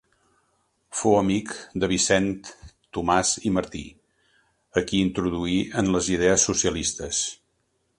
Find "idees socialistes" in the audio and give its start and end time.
6.19-7.27